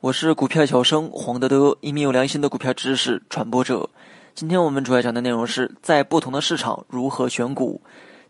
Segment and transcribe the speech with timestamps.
[0.00, 3.90] 我是股票小生黄德德，一名有良心的股票知识传播者。
[4.34, 7.80] 今天我们主要讲的内容是在不同的市场如何选股。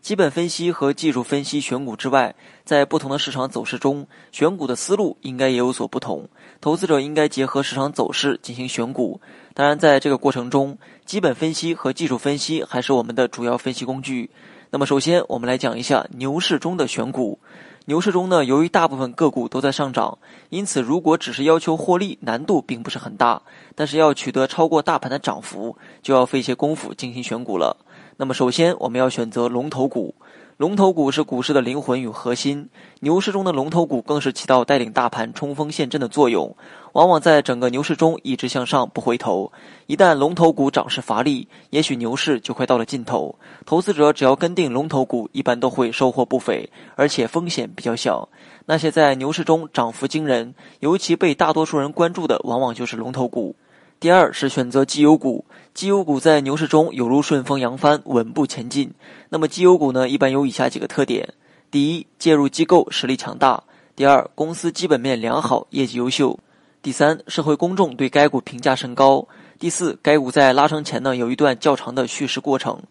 [0.01, 6.27] 基本分析和技术分析选股之外，在不同的市场走势中，选股的思路应该也有所不同。
[6.59, 9.21] 投资者应该结合市场走势进行选股。
[9.53, 14.31] 当然，在这个过程中，基本分析和技术分析还是我们的主要分析工具。
[14.71, 17.39] 那么，首先我们来讲一下牛市中的选股。
[17.85, 20.17] 牛市中呢，由于大部分个股都在上涨，
[20.49, 23.41] 因此如果只是要求获利，难度并不是很大。
[23.75, 27.75] 但是要取得超过大盘的涨幅，就要费些功夫进行选股了。
[28.17, 30.13] 那么，首先我们要选择龙头股。
[30.57, 32.69] 龙头股是股市的灵魂与核心，
[32.99, 36.55] 牛市中的龙头股更是起到带领大盘冲锋陷阵的作用，
[36.93, 39.51] 往往在整个牛市中一直向上不回头。
[39.87, 43.33] 一旦龙头股涨势乏力，也许牛市就快到了尽头。
[43.65, 48.29] 投资者只要跟定龙头股，一般都会收获不菲，而且风险比较小。
[48.65, 53.55] 那些在牛市中涨幅惊人，尤其被大多数人关注的，往往就是龙头股。
[54.01, 58.91] 第二是选择绩优股，绩优股在牛市中犹如顺风扬帆，稳步前进。
[59.29, 61.31] 那么绩优股呢，一般有以下几个特点：
[61.69, 63.63] 第一，介入机构实力强大；
[63.95, 66.35] 第二，公司基本面良好，业绩优秀；
[66.81, 69.23] 第三，社会公众对该股评价甚高；
[69.59, 72.81] 第四，该股在拉升前呢，有一段较长的蓄势过程。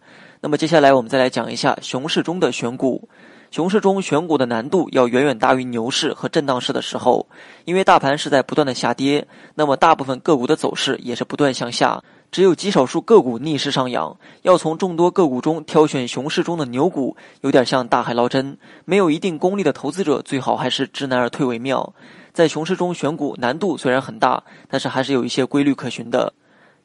[0.41, 3.09] 那么接下来我们再来讲一下熊市中的选股。
[3.51, 7.27] 熊市中选股的难度要远远大于牛市和震荡市的时候，
[7.65, 14.17] 因为大盘是在不断的下跌，那么大部分个股的走势也是不断向下，只有极少数个股逆势上扬。
[14.43, 18.57] 要从众多个股中挑选熊市中的牛股，有点像大海捞针。
[18.85, 21.93] 没有一定功力的投资者，最好还是知难而退为妙。
[22.33, 26.33] 在熊市中选股难度虽然很大，但是还是有一些规律可循的。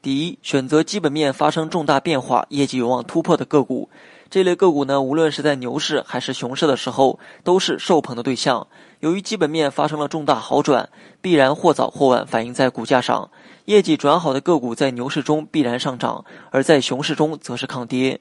[0.02, 3.88] 第一，选择基本面发生重大变化、业绩有望突破的个股。
[4.36, 8.66] 这类个股呢，无论是在牛市还是熊市的时候，都是受捧的对象。
[9.00, 10.90] 由于基本面发生了重大好转，
[11.22, 13.30] 必然或早或晚反映在股价上。
[13.64, 18.20] 业绩转好的个股在牛市中必然上涨，而在熊市中则是抗跌。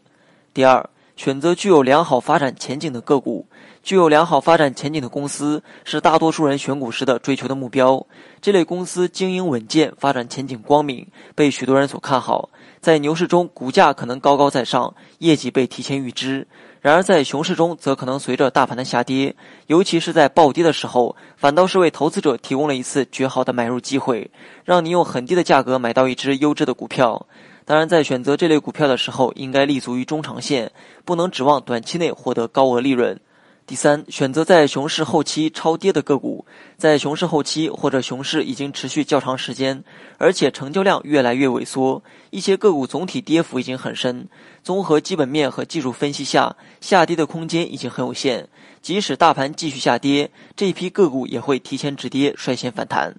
[0.54, 3.48] 第二，选择具有良好发展前景的个股。
[3.84, 8.04] 具有良好发展前景的公司是大多数人选股时的追求的目标。
[8.42, 11.06] 这类公司经营稳健，发展前景光明，
[11.36, 12.50] 被许多人所看好。
[12.82, 16.46] 在牛市中，股价可能高高在上，业绩被提前预知；
[16.82, 19.36] 然而在熊市中，则可能随着大盘的下跌，
[19.68, 24.32] 尤其是在暴跌的时候，反倒是为投资者提供了一次绝好的买入机会，
[24.64, 27.28] 让你用很低的价格买到一只优质的股票。
[27.68, 30.72] 当然，在选择这类股票的时候，应该立足于中长线，
[31.04, 33.20] 不能指望短期内获得高额利润。
[33.66, 36.46] 第三，选择在熊市后期超跌的个股。
[36.78, 39.84] 在熊市后期或者熊市已经持续较长时间，
[40.20, 44.30] 而且成交量越来越萎缩，一些个股总体跌幅已经很深。
[44.62, 48.48] 综合基本面和技术分析下，下跌的空间已经很有限。
[48.84, 53.16] 即使大盘继续下跌，这一批个股也会提前止跌，率先反弹。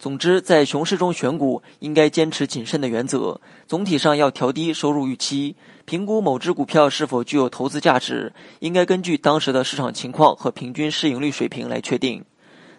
[0.00, 3.38] 总之，在熊市中选股，应该坚持谨慎的原则。
[3.66, 12.24] 总体上要调低收入预期，评估某只股票是否具有投资价值，应该根据当时的市场情况和平均市盈率水平来确定。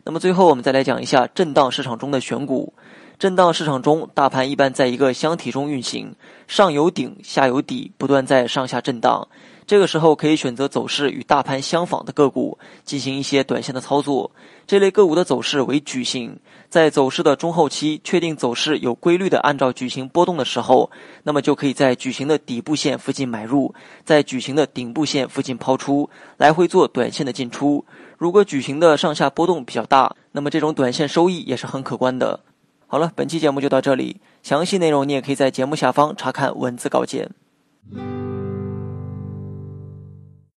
[0.03, 2.73] 那么最后，我们再来讲一下震荡市场中的选股。
[3.19, 6.15] 震荡市场中，大盘一般在一个箱体中运行，
[6.47, 9.27] 上有顶，下有底，不断在上下震荡。
[9.71, 14.29] 这个时候可以选择走势与大盘相仿的个股，进行一些短线的操作。
[14.67, 16.37] 这类个股的走势为矩形，
[16.67, 20.91] 在走势的中后期确定走势有规律的按照矩形波动的时候，
[21.23, 23.73] 那么就可以在矩形的底部线附近买入，
[24.03, 27.85] 在矩形的顶部线附近抛出，来回做短线的进出。
[28.17, 32.41] 如果矩形的上下波动比较大，那么这种短线收益也是很可观的。
[32.87, 37.31] 好了，本期节目就到这里，详细内容你也可以在节目下方查看文字稿件。